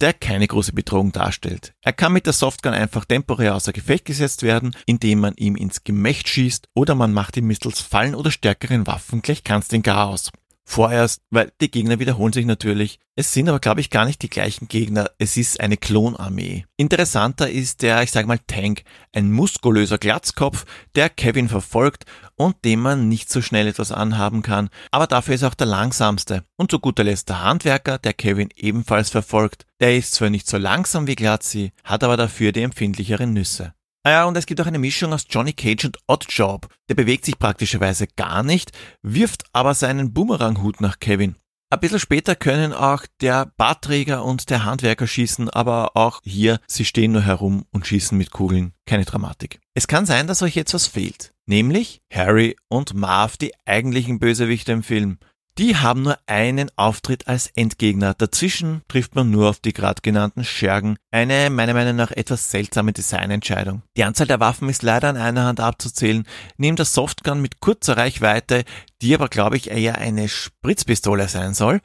der 0.00 0.12
keine 0.12 0.46
große 0.46 0.72
Bedrohung 0.72 1.12
darstellt. 1.12 1.74
Er 1.82 1.92
kann 1.92 2.12
mit 2.12 2.26
der 2.26 2.32
Softgun 2.32 2.72
einfach 2.72 3.04
temporär 3.04 3.54
außer 3.54 3.72
Gefecht 3.72 4.04
gesetzt 4.04 4.42
werden, 4.42 4.74
indem 4.86 5.20
man 5.20 5.34
ihm 5.34 5.56
ins 5.56 5.84
Gemächt 5.84 6.28
schießt 6.28 6.68
oder 6.74 6.94
man 6.94 7.12
macht 7.12 7.36
ihm 7.36 7.46
mittels 7.46 7.80
Fallen 7.80 8.14
oder 8.14 8.30
stärkeren 8.30 8.86
Waffen 8.86 9.22
gleich 9.22 9.44
ganz 9.44 9.68
den 9.68 9.82
Gar 9.82 10.08
aus. 10.08 10.30
Vorerst, 10.70 11.22
weil 11.30 11.50
die 11.62 11.70
Gegner 11.70 11.98
wiederholen 11.98 12.34
sich 12.34 12.44
natürlich. 12.44 13.00
Es 13.16 13.32
sind 13.32 13.48
aber, 13.48 13.58
glaube 13.58 13.80
ich, 13.80 13.88
gar 13.88 14.04
nicht 14.04 14.20
die 14.20 14.28
gleichen 14.28 14.68
Gegner. 14.68 15.10
Es 15.16 15.38
ist 15.38 15.60
eine 15.60 15.78
Klonarmee. 15.78 16.66
Interessanter 16.76 17.48
ist 17.48 17.80
der, 17.80 18.02
ich 18.02 18.10
sage 18.10 18.28
mal, 18.28 18.38
Tank. 18.46 18.82
Ein 19.14 19.32
muskulöser 19.32 19.96
Glatzkopf, 19.96 20.66
der 20.94 21.08
Kevin 21.08 21.48
verfolgt 21.48 22.04
und 22.36 22.66
dem 22.66 22.80
man 22.80 23.08
nicht 23.08 23.32
so 23.32 23.40
schnell 23.40 23.66
etwas 23.66 23.92
anhaben 23.92 24.42
kann. 24.42 24.68
Aber 24.90 25.06
dafür 25.06 25.36
ist 25.36 25.42
er 25.42 25.48
auch 25.48 25.54
der 25.54 25.66
langsamste. 25.66 26.44
Und 26.56 26.70
zu 26.70 26.80
guter 26.80 27.02
Letzt 27.02 27.30
der 27.30 27.42
Handwerker, 27.42 27.96
der 27.96 28.12
Kevin 28.12 28.50
ebenfalls 28.54 29.08
verfolgt. 29.08 29.64
Der 29.80 29.96
ist 29.96 30.12
zwar 30.12 30.28
nicht 30.28 30.46
so 30.46 30.58
langsam 30.58 31.06
wie 31.06 31.14
Glatzi, 31.14 31.72
hat 31.82 32.04
aber 32.04 32.18
dafür 32.18 32.52
die 32.52 32.62
empfindlicheren 32.62 33.32
Nüsse. 33.32 33.72
Ah 34.08 34.12
ja, 34.12 34.24
und 34.24 34.38
es 34.38 34.46
gibt 34.46 34.58
auch 34.62 34.66
eine 34.66 34.78
Mischung 34.78 35.12
aus 35.12 35.26
Johnny 35.28 35.52
Cage 35.52 35.84
und 35.84 35.98
Oddjob. 36.06 36.66
Der 36.88 36.94
bewegt 36.94 37.26
sich 37.26 37.38
praktischerweise 37.38 38.06
gar 38.06 38.42
nicht, 38.42 38.72
wirft 39.02 39.44
aber 39.52 39.74
seinen 39.74 40.14
Boomeranghut 40.14 40.80
nach 40.80 40.98
Kevin. 40.98 41.34
Ein 41.68 41.80
bisschen 41.80 42.00
später 42.00 42.34
können 42.34 42.72
auch 42.72 43.04
der 43.20 43.52
Bartträger 43.58 44.24
und 44.24 44.48
der 44.48 44.64
Handwerker 44.64 45.06
schießen, 45.06 45.50
aber 45.50 45.94
auch 45.94 46.22
hier, 46.24 46.58
sie 46.66 46.86
stehen 46.86 47.12
nur 47.12 47.20
herum 47.20 47.66
und 47.70 47.86
schießen 47.86 48.16
mit 48.16 48.30
Kugeln. 48.30 48.72
Keine 48.86 49.04
Dramatik. 49.04 49.60
Es 49.74 49.88
kann 49.88 50.06
sein, 50.06 50.26
dass 50.26 50.40
euch 50.40 50.54
jetzt 50.54 50.72
was 50.72 50.86
fehlt. 50.86 51.34
Nämlich 51.44 52.00
Harry 52.10 52.56
und 52.68 52.94
Marv, 52.94 53.36
die 53.36 53.52
eigentlichen 53.66 54.18
Bösewichte 54.20 54.72
im 54.72 54.82
Film. 54.82 55.18
Die 55.58 55.74
haben 55.76 56.02
nur 56.02 56.16
einen 56.26 56.70
Auftritt 56.76 57.26
als 57.26 57.48
Endgegner. 57.56 58.14
Dazwischen 58.14 58.82
trifft 58.86 59.16
man 59.16 59.28
nur 59.30 59.50
auf 59.50 59.58
die 59.58 59.72
gerade 59.72 60.00
genannten 60.02 60.44
Schergen. 60.44 60.98
Eine 61.10 61.50
meiner 61.50 61.74
Meinung 61.74 61.96
nach 61.96 62.12
etwas 62.12 62.52
seltsame 62.52 62.92
Designentscheidung. 62.92 63.82
Die 63.96 64.04
Anzahl 64.04 64.28
der 64.28 64.38
Waffen 64.38 64.68
ist 64.68 64.84
leider 64.84 65.08
an 65.08 65.16
einer 65.16 65.46
Hand 65.46 65.58
abzuzählen. 65.58 66.24
Neben 66.58 66.76
der 66.76 66.84
Softgun 66.84 67.42
mit 67.42 67.58
kurzer 67.58 67.96
Reichweite 67.96 68.64
die 69.00 69.14
aber, 69.14 69.28
glaube 69.28 69.56
ich, 69.56 69.70
eher 69.70 69.98
eine 69.98 70.28
Spritzpistole 70.28 71.28
sein 71.28 71.54
soll, 71.54 71.80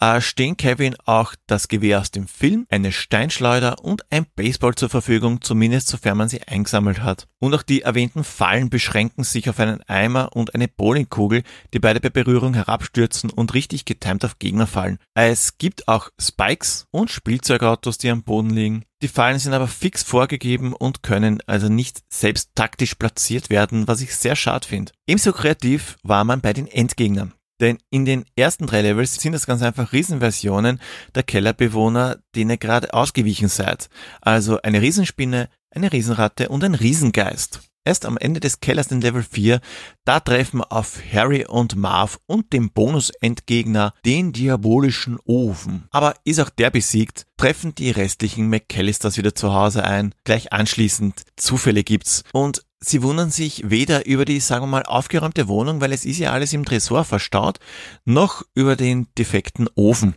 äh, 0.00 0.20
stehen 0.20 0.56
Kevin 0.56 0.96
auch 1.04 1.34
das 1.46 1.68
Gewehr 1.68 2.00
aus 2.00 2.10
dem 2.10 2.26
Film, 2.26 2.66
eine 2.70 2.92
Steinschleuder 2.92 3.84
und 3.84 4.02
ein 4.10 4.26
Baseball 4.34 4.74
zur 4.74 4.88
Verfügung, 4.88 5.42
zumindest 5.42 5.88
sofern 5.88 6.18
man 6.18 6.28
sie 6.28 6.42
eingesammelt 6.42 7.02
hat. 7.02 7.28
Und 7.38 7.54
auch 7.54 7.62
die 7.62 7.82
erwähnten 7.82 8.24
Fallen 8.24 8.70
beschränken 8.70 9.22
sich 9.22 9.50
auf 9.50 9.60
einen 9.60 9.82
Eimer 9.82 10.34
und 10.34 10.54
eine 10.54 10.68
Bowlingkugel, 10.68 11.42
die 11.74 11.78
beide 11.78 12.00
bei 12.00 12.08
Berührung 12.08 12.54
herabstürzen 12.54 13.30
und 13.30 13.52
richtig 13.52 13.84
getimt 13.84 14.24
auf 14.24 14.38
Gegner 14.38 14.66
fallen. 14.66 14.98
Es 15.14 15.58
gibt 15.58 15.86
auch 15.86 16.10
Spikes 16.18 16.86
und 16.90 17.10
Spielzeugautos, 17.10 17.98
die 17.98 18.10
am 18.10 18.22
Boden 18.22 18.50
liegen. 18.50 18.84
Die 19.02 19.08
Fallen 19.08 19.38
sind 19.38 19.52
aber 19.52 19.68
fix 19.68 20.02
vorgegeben 20.02 20.72
und 20.72 21.02
können 21.02 21.42
also 21.46 21.68
nicht 21.68 22.00
selbst 22.08 22.52
taktisch 22.54 22.94
platziert 22.94 23.50
werden, 23.50 23.86
was 23.86 24.00
ich 24.00 24.16
sehr 24.16 24.36
schade 24.36 24.66
finde. 24.66 24.92
Ebenso 25.06 25.32
kreativ 25.32 25.98
war 26.02 26.24
man 26.24 26.40
bei 26.40 26.54
den 26.54 26.66
Endgegnern. 26.66 27.34
Denn 27.60 27.78
in 27.90 28.04
den 28.04 28.24
ersten 28.36 28.66
drei 28.66 28.82
Levels 28.82 29.14
sind 29.14 29.32
das 29.32 29.46
ganz 29.46 29.62
einfach 29.62 29.92
Riesenversionen 29.92 30.80
der 31.14 31.22
Kellerbewohner, 31.22 32.18
denen 32.34 32.50
ihr 32.50 32.56
gerade 32.58 32.92
ausgewichen 32.92 33.48
seid. 33.48 33.88
Also 34.20 34.60
eine 34.62 34.82
Riesenspinne, 34.82 35.48
eine 35.70 35.92
Riesenratte 35.92 36.48
und 36.48 36.64
ein 36.64 36.74
Riesengeist. 36.74 37.60
Erst 37.86 38.04
am 38.04 38.18
Ende 38.18 38.40
des 38.40 38.58
Kellers 38.58 38.90
in 38.90 39.00
Level 39.00 39.22
4, 39.22 39.60
da 40.04 40.18
treffen 40.18 40.58
wir 40.58 40.72
auf 40.72 40.98
Harry 41.12 41.46
und 41.46 41.76
Marv 41.76 42.18
und 42.26 42.52
dem 42.52 42.72
Bonus-Endgegner, 42.72 43.94
den 44.04 44.32
diabolischen 44.32 45.18
Ofen. 45.24 45.86
Aber 45.92 46.16
ist 46.24 46.40
auch 46.40 46.50
der 46.50 46.70
besiegt, 46.70 47.26
treffen 47.36 47.76
die 47.76 47.92
restlichen 47.92 48.48
McAllisters 48.48 49.18
wieder 49.18 49.36
zu 49.36 49.54
Hause 49.54 49.84
ein. 49.84 50.16
Gleich 50.24 50.52
anschließend 50.52 51.22
Zufälle 51.36 51.84
gibt's. 51.84 52.24
Und 52.32 52.65
Sie 52.80 53.02
wundern 53.02 53.30
sich 53.30 53.70
weder 53.70 54.06
über 54.06 54.24
die, 54.26 54.38
sagen 54.38 54.64
wir 54.64 54.68
mal, 54.68 54.82
aufgeräumte 54.82 55.48
Wohnung, 55.48 55.80
weil 55.80 55.92
es 55.92 56.04
ist 56.04 56.18
ja 56.18 56.32
alles 56.32 56.52
im 56.52 56.64
Tresor 56.64 57.04
verstaut, 57.04 57.58
noch 58.04 58.44
über 58.54 58.76
den 58.76 59.08
defekten 59.16 59.68
Ofen. 59.74 60.14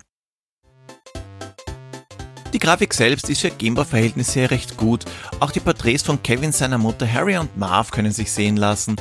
Die 2.51 2.59
Grafik 2.59 2.93
selbst 2.93 3.29
ist 3.29 3.41
für 3.41 3.51
Gameboy-Verhältnisse 3.51 4.49
recht 4.49 4.75
gut. 4.75 5.05
Auch 5.39 5.51
die 5.51 5.59
Porträts 5.59 6.03
von 6.03 6.21
Kevin, 6.23 6.51
seiner 6.51 6.79
Mutter 6.79 7.11
Harry 7.11 7.37
und 7.37 7.55
Marv 7.57 7.91
können 7.91 8.11
sich 8.11 8.31
sehen 8.31 8.57
lassen. 8.57 8.95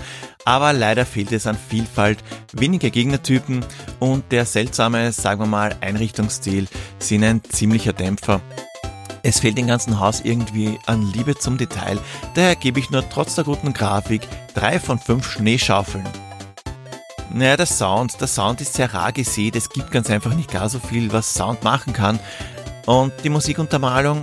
Aber 0.44 0.72
leider 0.72 1.06
fehlt 1.06 1.32
es 1.32 1.46
an 1.46 1.56
Vielfalt, 1.56 2.18
weniger 2.52 2.90
Gegnertypen 2.90 3.64
und 4.00 4.30
der 4.32 4.44
seltsame, 4.44 5.12
sagen 5.12 5.40
wir 5.40 5.46
mal, 5.46 5.76
Einrichtungsstil 5.80 6.68
sind 6.98 7.24
ein 7.24 7.42
ziemlicher 7.42 7.94
Dämpfer. 7.94 8.42
Es 9.28 9.40
fehlt 9.40 9.58
dem 9.58 9.66
ganzen 9.66 10.00
Haus 10.00 10.22
irgendwie 10.22 10.78
an 10.86 11.02
Liebe 11.02 11.36
zum 11.36 11.58
Detail, 11.58 11.98
daher 12.32 12.56
gebe 12.56 12.80
ich 12.80 12.88
nur 12.88 13.06
trotz 13.10 13.34
der 13.34 13.44
guten 13.44 13.74
Grafik 13.74 14.22
drei 14.54 14.80
von 14.80 14.98
fünf 14.98 15.30
Schneeschaufeln. 15.30 16.08
Naja, 17.30 17.58
der 17.58 17.66
Sound, 17.66 18.18
der 18.22 18.26
Sound 18.26 18.62
ist 18.62 18.72
sehr 18.72 18.94
rar 18.94 19.12
gesät, 19.12 19.54
es 19.54 19.68
gibt 19.68 19.90
ganz 19.90 20.08
einfach 20.08 20.32
nicht 20.32 20.50
gar 20.50 20.70
so 20.70 20.78
viel, 20.78 21.12
was 21.12 21.34
Sound 21.34 21.62
machen 21.62 21.92
kann. 21.92 22.18
Und 22.86 23.12
die 23.22 23.28
Musikuntermalung, 23.28 24.22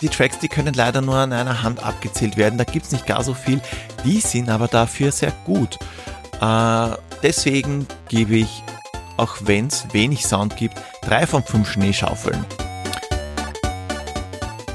die 0.00 0.08
Tracks, 0.08 0.40
die 0.40 0.48
können 0.48 0.74
leider 0.74 1.00
nur 1.00 1.14
an 1.14 1.32
einer 1.32 1.62
Hand 1.62 1.84
abgezählt 1.84 2.36
werden. 2.36 2.58
Da 2.58 2.64
gibt 2.64 2.86
es 2.86 2.90
nicht 2.90 3.06
gar 3.06 3.22
so 3.22 3.34
viel. 3.34 3.60
Die 4.04 4.18
sind 4.18 4.50
aber 4.50 4.66
dafür 4.66 5.12
sehr 5.12 5.32
gut. 5.44 5.78
Äh, 6.40 6.88
deswegen 7.22 7.86
gebe 8.08 8.34
ich, 8.34 8.64
auch 9.16 9.36
wenn 9.42 9.68
es 9.68 9.86
wenig 9.92 10.26
Sound 10.26 10.56
gibt, 10.56 10.74
drei 11.02 11.24
von 11.24 11.44
fünf 11.44 11.70
Schneeschaufeln. 11.70 12.44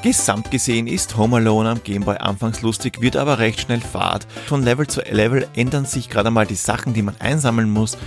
Gesamt 0.02 0.50
gesehen 0.50 0.88
ist 0.88 1.18
Home 1.18 1.38
Alone 1.38 1.72
am 1.72 1.84
Gameboy 1.84 2.16
anfangs 2.18 2.62
lustig, 2.62 3.02
wird 3.02 3.18
aber 3.18 3.38
recht 3.38 3.60
schnell 3.60 3.82
fad. 3.82 4.26
Von 4.48 4.64
Level 4.64 4.88
zu 4.88 5.02
Level 5.02 5.46
ändern 5.56 5.84
sich 5.84 6.10
gerade 6.10 6.32
mal 6.32 6.48
die 6.48 6.56
Sachen, 6.56 6.94
die 6.94 7.02
man 7.02 7.18
einsammeln 7.20 7.70
muss. 7.70 7.98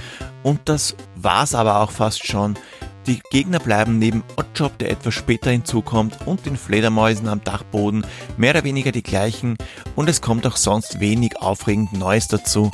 Und 0.42 0.60
das 0.64 0.96
war's 1.16 1.54
aber 1.54 1.80
auch 1.80 1.90
fast 1.90 2.26
schon. 2.26 2.56
Die 3.06 3.20
Gegner 3.30 3.58
bleiben 3.58 3.98
neben 3.98 4.24
Oddjob, 4.36 4.78
der 4.78 4.90
etwas 4.90 5.12
später 5.12 5.50
hinzukommt, 5.50 6.16
und 6.24 6.46
den 6.46 6.56
Fledermäusen 6.56 7.28
am 7.28 7.44
Dachboden 7.44 8.06
mehr 8.38 8.52
oder 8.52 8.64
weniger 8.64 8.92
die 8.92 9.02
gleichen 9.02 9.58
und 9.94 10.08
es 10.08 10.22
kommt 10.22 10.46
auch 10.46 10.56
sonst 10.56 10.98
wenig 10.98 11.42
aufregend 11.42 11.92
Neues 11.92 12.26
dazu. 12.26 12.70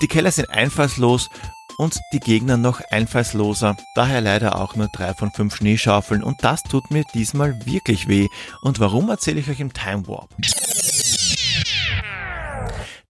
Die 0.00 0.08
Keller 0.08 0.30
sind 0.30 0.50
einfallslos 0.50 1.28
und 1.78 2.00
die 2.12 2.20
Gegner 2.20 2.56
noch 2.56 2.80
einfallsloser, 2.90 3.76
daher 3.94 4.20
leider 4.20 4.60
auch 4.60 4.76
nur 4.76 4.88
drei 4.88 5.14
von 5.14 5.30
fünf 5.30 5.56
Schneeschaufeln 5.56 6.22
und 6.22 6.42
das 6.42 6.62
tut 6.62 6.90
mir 6.90 7.04
diesmal 7.14 7.54
wirklich 7.66 8.08
weh. 8.08 8.28
Und 8.62 8.80
warum 8.80 9.08
erzähle 9.08 9.40
ich 9.40 9.48
euch 9.48 9.60
im 9.60 9.72
Time 9.72 10.06
Warp? 10.06 10.34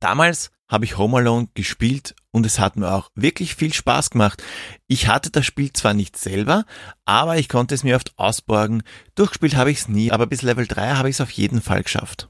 Damals 0.00 0.50
habe 0.68 0.84
ich 0.84 0.98
Home 0.98 1.18
Alone 1.18 1.48
gespielt 1.54 2.14
und 2.30 2.46
es 2.46 2.58
hat 2.58 2.76
mir 2.76 2.92
auch 2.92 3.10
wirklich 3.14 3.54
viel 3.54 3.72
Spaß 3.72 4.10
gemacht. 4.10 4.42
Ich 4.86 5.08
hatte 5.08 5.30
das 5.30 5.46
Spiel 5.46 5.72
zwar 5.72 5.94
nicht 5.94 6.16
selber, 6.16 6.64
aber 7.04 7.36
ich 7.36 7.48
konnte 7.48 7.74
es 7.74 7.84
mir 7.84 7.96
oft 7.96 8.18
ausborgen. 8.18 8.82
Durchgespielt 9.14 9.56
habe 9.56 9.70
ich 9.70 9.78
es 9.78 9.88
nie, 9.88 10.10
aber 10.10 10.26
bis 10.26 10.42
Level 10.42 10.66
3 10.66 10.96
habe 10.96 11.08
ich 11.08 11.16
es 11.16 11.20
auf 11.20 11.30
jeden 11.30 11.62
Fall 11.62 11.82
geschafft. 11.82 12.28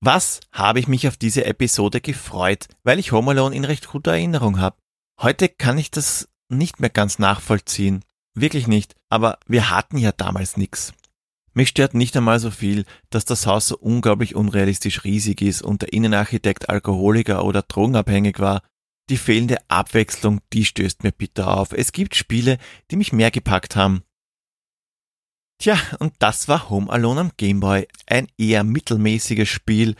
Was 0.00 0.40
habe 0.52 0.78
ich 0.78 0.86
mich 0.86 1.08
auf 1.08 1.16
diese 1.16 1.44
Episode 1.44 2.00
gefreut, 2.00 2.66
weil 2.84 3.00
ich 3.00 3.10
Home 3.10 3.32
Alone 3.32 3.56
in 3.56 3.64
recht 3.64 3.88
guter 3.88 4.12
Erinnerung 4.12 4.60
habe. 4.60 4.76
Heute 5.20 5.48
kann 5.48 5.78
ich 5.78 5.90
das 5.90 6.28
nicht 6.48 6.80
mehr 6.80 6.90
ganz 6.90 7.18
nachvollziehen. 7.18 8.04
Wirklich 8.34 8.68
nicht. 8.68 8.94
Aber 9.08 9.38
wir 9.46 9.70
hatten 9.70 9.98
ja 9.98 10.12
damals 10.12 10.56
nichts. 10.56 10.92
Mich 11.54 11.70
stört 11.70 11.94
nicht 11.94 12.16
einmal 12.16 12.38
so 12.38 12.52
viel, 12.52 12.84
dass 13.10 13.24
das 13.24 13.46
Haus 13.46 13.66
so 13.66 13.76
unglaublich 13.76 14.36
unrealistisch 14.36 15.02
riesig 15.02 15.42
ist 15.42 15.62
und 15.62 15.82
der 15.82 15.92
Innenarchitekt 15.92 16.68
Alkoholiker 16.68 17.44
oder 17.44 17.62
drogenabhängig 17.62 18.38
war. 18.38 18.62
die 19.10 19.16
fehlende 19.16 19.56
Abwechslung, 19.68 20.42
die 20.52 20.66
stößt 20.66 21.02
mir 21.02 21.12
bitter 21.12 21.56
auf. 21.56 21.72
Es 21.72 21.92
gibt 21.92 22.14
Spiele, 22.14 22.58
die 22.90 22.96
mich 22.96 23.10
mehr 23.10 23.30
gepackt 23.30 23.74
haben. 23.74 24.02
Tja, 25.58 25.78
und 25.98 26.12
das 26.18 26.46
war 26.46 26.68
Home 26.68 26.90
Alone 26.92 27.20
am 27.20 27.32
Gameboy. 27.36 27.88
Ein 28.06 28.28
eher 28.36 28.64
mittelmäßiges 28.64 29.48
Spiel. 29.48 29.96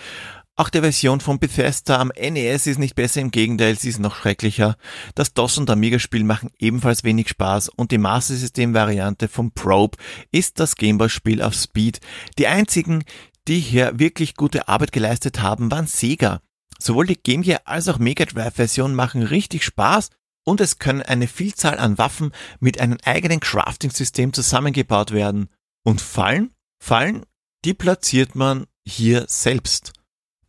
Auch 0.60 0.70
der 0.70 0.82
Version 0.82 1.20
von 1.20 1.38
Bethesda 1.38 2.00
am 2.00 2.10
NES 2.18 2.66
ist 2.66 2.80
nicht 2.80 2.96
besser, 2.96 3.20
im 3.20 3.30
Gegenteil, 3.30 3.78
sie 3.78 3.90
ist 3.90 4.00
noch 4.00 4.16
schrecklicher. 4.16 4.76
Das 5.14 5.32
DOS 5.32 5.56
und 5.58 5.70
Amiga-Spiel 5.70 6.24
machen 6.24 6.50
ebenfalls 6.58 7.04
wenig 7.04 7.28
Spaß 7.28 7.68
und 7.68 7.92
die 7.92 7.98
Master 7.98 8.34
System-Variante 8.34 9.28
von 9.28 9.52
Probe 9.52 9.96
ist 10.32 10.58
das 10.58 10.74
Gameboy-Spiel 10.74 11.42
auf 11.42 11.54
Speed. 11.54 12.00
Die 12.38 12.48
einzigen, 12.48 13.04
die 13.46 13.60
hier 13.60 14.00
wirklich 14.00 14.34
gute 14.34 14.66
Arbeit 14.66 14.90
geleistet 14.90 15.40
haben, 15.40 15.70
waren 15.70 15.86
Sega. 15.86 16.42
Sowohl 16.80 17.06
die 17.06 17.22
Game 17.22 17.42
Gear 17.42 17.60
als 17.64 17.86
auch 17.86 17.98
Mega 17.98 18.24
Drive 18.24 18.56
Version 18.56 18.96
machen 18.96 19.22
richtig 19.22 19.64
Spaß 19.64 20.10
und 20.44 20.60
es 20.60 20.80
können 20.80 21.02
eine 21.02 21.28
Vielzahl 21.28 21.78
an 21.78 21.98
Waffen 21.98 22.32
mit 22.58 22.80
einem 22.80 22.98
eigenen 23.04 23.38
Crafting-System 23.38 24.32
zusammengebaut 24.32 25.12
werden. 25.12 25.50
Und 25.84 26.00
Fallen? 26.00 26.50
Fallen, 26.82 27.24
die 27.64 27.74
platziert 27.74 28.34
man 28.34 28.66
hier 28.84 29.24
selbst. 29.28 29.92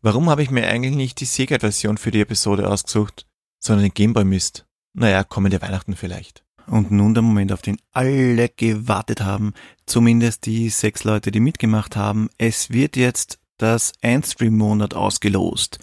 Warum 0.01 0.29
habe 0.29 0.43
ich 0.43 0.49
mir 0.49 0.67
eigentlich 0.67 0.95
nicht 0.95 1.19
die 1.19 1.25
Sega-Version 1.25 1.97
für 1.97 2.11
die 2.11 2.21
Episode 2.21 2.69
ausgesucht, 2.69 3.25
sondern 3.59 3.83
den 3.83 3.93
Gameboy 3.93 4.23
Mist? 4.23 4.65
Naja, 4.93 5.25
kommende 5.25 5.61
Weihnachten 5.61 5.95
vielleicht. 5.95 6.43
Und 6.67 6.89
nun 6.91 7.13
der 7.13 7.23
Moment, 7.23 7.51
auf 7.51 7.61
den 7.61 7.77
alle 7.91 8.47
gewartet 8.47 9.21
haben, 9.21 9.53
zumindest 9.85 10.45
die 10.45 10.69
sechs 10.69 11.03
Leute, 11.03 11.31
die 11.31 11.41
mitgemacht 11.41 11.97
haben. 11.97 12.29
Es 12.37 12.69
wird 12.69 12.95
jetzt 12.95 13.39
das 13.57 13.91
Endstream-Monat 13.99 14.93
ausgelost. 14.93 15.79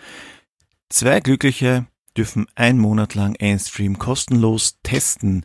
Zwei 0.89 1.21
Glückliche 1.21 1.87
dürfen 2.17 2.47
ein 2.55 2.79
Monat 2.79 3.15
lang 3.15 3.35
Endstream 3.35 3.99
kostenlos 3.99 4.79
testen. 4.83 5.45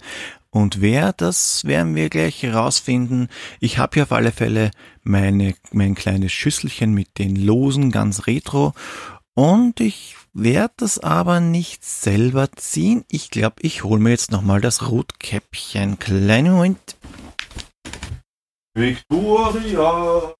Und 0.53 0.81
wer, 0.81 1.13
das 1.13 1.63
werden 1.63 1.95
wir 1.95 2.09
gleich 2.09 2.43
herausfinden. 2.43 3.29
Ich 3.61 3.77
habe 3.77 3.93
hier 3.93 4.03
auf 4.03 4.11
alle 4.11 4.33
Fälle 4.33 4.71
meine, 5.01 5.55
mein 5.71 5.95
kleines 5.95 6.33
Schüsselchen 6.33 6.93
mit 6.93 7.17
den 7.17 7.37
Losen 7.37 7.89
ganz 7.89 8.27
retro. 8.27 8.73
Und 9.33 9.79
ich 9.79 10.17
werde 10.33 10.73
das 10.77 10.99
aber 10.99 11.39
nicht 11.39 11.85
selber 11.85 12.51
ziehen. 12.51 13.05
Ich 13.07 13.29
glaube, 13.29 13.55
ich 13.61 13.85
hole 13.85 14.01
mir 14.01 14.09
jetzt 14.09 14.31
nochmal 14.31 14.59
das 14.59 14.89
Rotkäppchen. 14.89 15.99
Kleinen 15.99 16.53
Moment. 16.53 16.97
Victoria. 18.73 20.33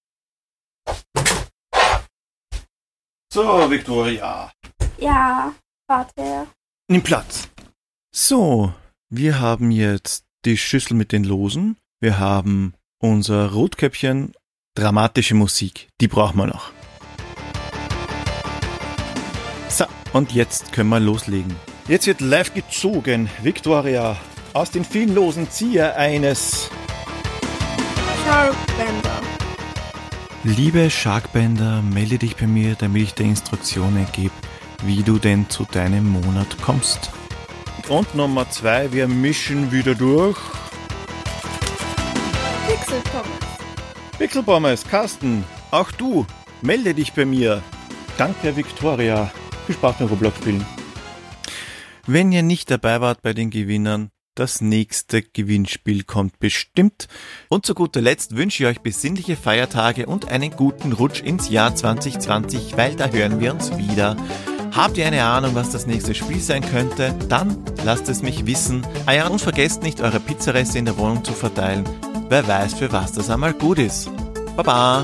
So, 3.34 3.70
Victoria. 3.70 4.52
Ja, 4.98 5.54
Vater. 5.90 6.48
Nimm 6.90 7.02
Platz. 7.02 7.48
So, 8.14 8.74
wir 9.14 9.42
haben 9.42 9.72
jetzt 9.72 10.24
die 10.46 10.58
Schüssel 10.58 10.96
mit 10.96 11.12
den 11.12 11.26
Losen. 11.26 11.76
Wir 12.00 12.18
haben 12.18 12.74
unser 12.98 13.52
Rotkäppchen. 13.52 14.32
Dramatische 14.74 15.36
Musik. 15.36 15.90
Die 16.00 16.08
brauchen 16.08 16.38
wir 16.38 16.48
noch. 16.48 16.72
So, 19.68 19.84
und 20.14 20.32
jetzt 20.32 20.72
können 20.72 20.90
wir 20.90 21.02
loslegen. 21.02 21.54
Jetzt 21.90 22.08
wird 22.08 22.22
live 22.22 22.54
gezogen. 22.54 23.30
Victoria, 23.44 24.16
aus 24.54 24.72
den 24.72 24.86
vielen 24.86 25.14
Losen 25.14 25.50
ziehe 25.52 25.94
eines. 25.94 26.70
Sharkbender. 28.26 29.22
Liebe 30.46 30.90
Sharkbender, 30.90 31.82
melde 31.82 32.18
dich 32.18 32.38
bei 32.38 32.48
mir, 32.48 32.76
damit 32.76 33.04
ich 33.04 33.14
dir 33.14 33.26
Instruktionen 33.26 34.08
gebe, 34.14 34.34
wie 34.84 35.04
du 35.04 35.20
denn 35.20 35.50
zu 35.50 35.66
deinem 35.66 36.10
Monat 36.10 36.62
kommst. 36.62 37.12
Und 37.92 38.16
Nummer 38.16 38.50
zwei, 38.50 38.94
wir 38.94 39.10
mischen 39.10 39.74
wieder 39.74 39.96
durch. 39.96 40.38
Pixel 42.66 43.02
Pommes. 43.02 44.18
Pixelbommes, 44.18 44.88
Carsten, 44.88 45.44
auch 45.72 45.92
du, 45.92 46.26
melde 46.62 46.94
dich 46.94 47.12
bei 47.12 47.26
mir. 47.26 47.62
Danke, 48.18 48.56
Victoria. 48.56 49.30
Viel 49.66 49.76
Spaß 49.76 49.98
beim 50.00 50.08
Roblox 50.08 50.38
spielen. 50.38 50.66
Wenn 52.08 52.32
ihr 52.32 52.44
nicht 52.44 52.72
dabei 52.72 53.02
wart 53.02 53.22
bei 53.24 53.34
den 53.34 53.50
Gewinnern, 53.50 54.10
das 54.36 54.62
nächste 54.62 55.22
Gewinnspiel 55.22 56.06
kommt 56.06 56.40
bestimmt. 56.40 57.10
Und 57.50 57.66
zu 57.66 57.76
guter 57.76 58.00
Letzt 58.00 58.38
wünsche 58.38 58.64
ich 58.64 58.70
euch 58.70 58.80
besinnliche 58.80 59.36
Feiertage 59.36 60.06
und 60.06 60.30
einen 60.30 60.52
guten 60.52 60.94
Rutsch 60.94 61.22
ins 61.22 61.50
Jahr 61.50 61.76
2020, 61.76 62.78
weil 62.78 62.96
da 62.96 63.10
hören 63.10 63.42
wir 63.42 63.54
uns 63.54 63.78
wieder. 63.78 64.16
Habt 64.74 64.98
ihr 64.98 65.06
eine 65.06 65.24
Ahnung, 65.24 65.54
was 65.54 65.70
das 65.72 65.86
nächste 65.86 66.16
Spiel 66.16 66.40
sein 66.40 66.64
könnte? 66.64 67.14
Dann 67.28 67.58
lasst 67.84 68.08
es 68.08 68.22
mich 68.22 68.46
wissen. 68.46 68.86
Ah 69.06 69.14
ja, 69.14 69.28
und 69.28 69.42
vergesst 69.42 69.84
nicht, 69.84 70.00
eure 70.02 70.20
Pizzareste 70.20 70.80
in 70.80 70.86
der 70.86 70.98
Wohnung 70.98 71.24
zu 71.24 71.34
verteilen. 71.34 71.84
Wer 72.30 72.48
weiß, 72.48 72.76
für 72.76 72.92
was 72.92 73.12
das 73.12 73.30
einmal 73.30 73.54
gut 73.54 73.80
ist. 73.80 74.10
Baba! 74.56 75.04